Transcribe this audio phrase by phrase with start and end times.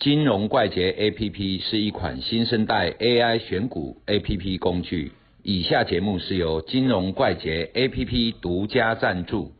[0.00, 5.12] 金融怪杰 APP 是一款新生代 AI 选股 APP 工具。
[5.42, 9.52] 以下节目是由金融怪杰 APP 独家赞助。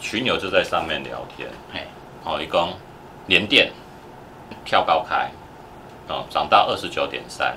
[0.00, 1.82] 群友就在上面聊天，嘿，
[2.24, 2.72] 哦，一共
[3.28, 3.70] 连电
[4.64, 5.30] 跳高开，
[6.08, 7.56] 哦，涨到二十九点三，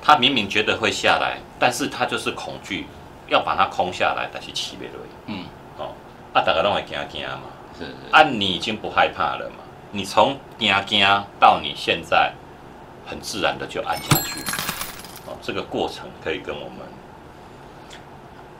[0.00, 2.86] 他明明觉得会下来，但是他就是恐惧，
[3.26, 4.90] 要把它空下来，但是起不来。
[5.26, 5.44] 嗯，
[5.76, 5.92] 哦，
[6.32, 7.42] 啊，大家都会惊惊嘛，
[7.76, 9.56] 是是，啊，你已经不害怕了嘛？
[9.92, 11.04] 你从惊惊
[11.38, 12.32] 到你现在
[13.06, 14.40] 很自然的就按下去，
[15.26, 16.78] 哦，这个过程可以跟我们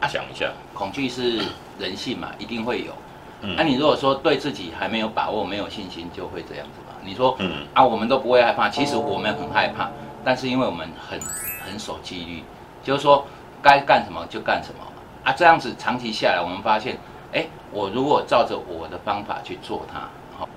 [0.09, 0.51] 想一下。
[0.74, 1.45] 恐惧是
[1.79, 2.93] 人性嘛，一定会有。
[3.43, 6.95] 嗯那、你如果说对自己还没有把握、没有信心，就会这样子嘛。
[7.02, 9.88] 你说，嗯啊，我们都不会害怕，其实我们很害怕，
[10.24, 11.19] 但是因为我们很
[11.65, 12.45] 很守纪律，
[12.83, 13.24] 就是说
[13.62, 14.80] 该干什么就干什么
[15.24, 15.33] 啊。
[15.33, 16.99] 这样子长期下来，我们发现，
[17.33, 20.09] 哎，我如果照着我的方法去做它，好，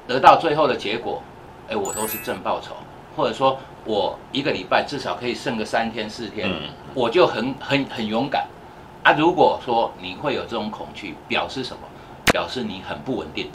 [0.07, 1.21] 得到最后的结果，
[1.69, 2.75] 哎，我都是正报酬，
[3.15, 6.69] 或者说我一个礼拜至少可以剩个三天四天，嗯。
[6.93, 8.47] 我就很很很勇敢。
[9.03, 11.81] 啊，如果说你会有这种恐惧，表示什么？
[12.31, 13.49] 表示你很不稳定，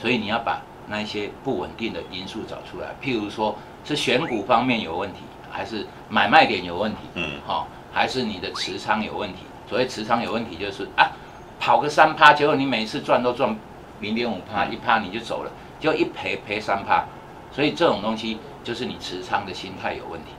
[0.00, 5.20] 所以你要把那一些不稳定的因素找出来，譬如说是选股方面有问题，
[5.50, 7.38] 还是买卖点有问题，嗯。
[7.46, 9.40] 好、还是你的持仓有问题。
[9.68, 11.12] 所谓持仓有问题，就是啊，
[11.60, 13.56] 跑个三趴，结果你每次赚都赚
[14.00, 17.04] 零点五趴，一趴你就走了，就一赔赔三趴，
[17.50, 20.32] 所以这种东西就是你持仓的心态有问题，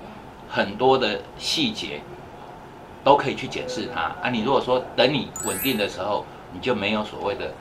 [0.48, 2.00] 很多的细节
[3.04, 4.30] 都可以去检视它啊。
[4.30, 7.52] 你如果说等你稳定的时候，你就没有所谓的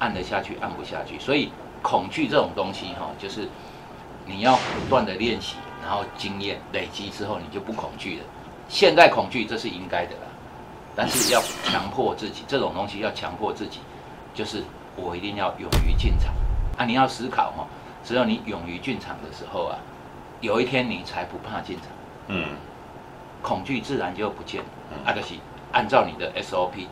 [0.00, 1.50] 按得下去按不下去，所以
[1.80, 3.48] 恐惧这种东西哈，就是
[4.26, 8.24] 你要不断的练习，然后经验累积之后，你就不恐惧了。
[8.68, 10.26] 现在恐惧这是应该的啦，
[10.96, 13.78] 但是要强迫自己，这种东西要强迫自己，
[14.34, 14.64] 就是
[14.96, 16.32] 我一定要勇于进场
[16.82, 16.84] 啊！
[16.84, 17.66] 你要思考哈，
[18.04, 19.78] 只有你勇于进场的时候啊，
[20.40, 21.86] 有一天你才不怕进场，
[22.28, 22.48] 嗯
[23.40, 25.06] 恐惧自然就不见了嗯。
[25.06, 25.34] 啊，就是
[25.70, 26.86] 按照你的 SOP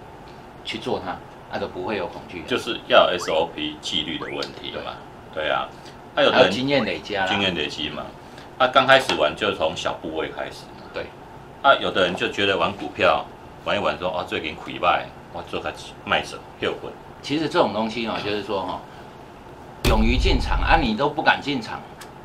[0.64, 1.16] 去做它，
[1.52, 2.42] 那就不会有恐惧。
[2.46, 4.94] 就是要有 SOP 纪律的问题嘛。
[5.34, 5.68] 对啊，
[6.14, 7.26] 还有经验累加啦。
[7.26, 8.04] 经验累积嘛，
[8.58, 10.84] 啊，刚开始玩就从小部位开始嘛。
[10.94, 11.06] 对，
[11.62, 13.24] 啊，有的人就觉得玩股票
[13.64, 15.72] 玩一玩说哦，最近亏败，我做开
[16.04, 16.92] 卖走又混。
[17.22, 18.80] 其实这种东西哦，就是说哈、
[19.90, 21.80] 勇于进场啊，你都不敢进场，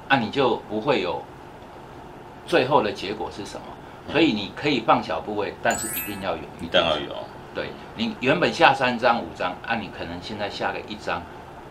[0.08, 1.20] 啊，你就不会有
[2.46, 3.66] 最后的结果是什么。
[4.12, 6.68] 所以你可以放小部位，但是一定要勇于一。
[6.68, 7.16] 定要有，
[7.56, 11.20] 对你原本下三张五张啊，你可能现在下个一张，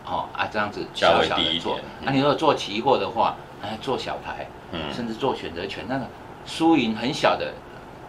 [0.05, 1.85] 哦啊这样子小小的做点。
[2.05, 6.05] 啊，你如果做期货的话，哎做小台，嗯甚至做选择权，那个
[6.45, 7.53] 输赢很小的，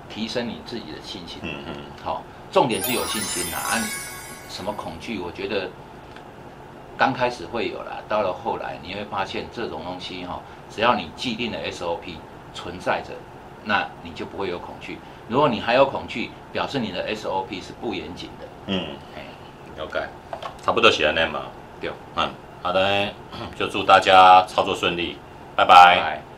[0.09, 1.39] 提升你自己的信心。
[1.43, 3.63] 嗯嗯，好、重点是有信心啊。
[3.63, 3.79] 啊，
[4.49, 5.21] 什么恐惧？
[5.21, 5.71] 我觉得
[6.97, 10.41] 刚开始会有啦，到了后来你会发现这种东西哈、
[10.71, 12.15] 只要你既定的 SOP
[12.55, 13.13] 存在着，
[13.65, 14.99] 那你就不会有恐惧。
[15.29, 18.47] 如果你还有恐惧，表示你的 SOP 是不严谨的。
[18.67, 18.87] 嗯，
[19.17, 19.23] 哎，
[19.77, 20.09] 了解，
[20.63, 21.43] 差不多写安那嘛。
[21.81, 22.31] 对，嗯，
[22.63, 23.13] 好的，
[23.59, 25.19] 就祝大家操作顺利，
[25.55, 26.01] 拜拜。
[26.01, 26.36] 拜。